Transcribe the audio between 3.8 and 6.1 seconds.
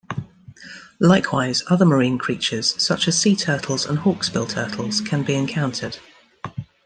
and hawksbill turtles can be encountered.